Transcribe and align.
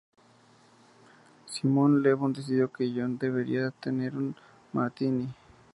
Simon 1.45 2.01
Le 2.01 2.15
Bon 2.15 2.33
decidió 2.33 2.73
que 2.73 2.91
John 2.91 3.19
debería 3.19 3.69
tener 3.69 4.15
un 4.15 4.35
martini. 4.73 5.27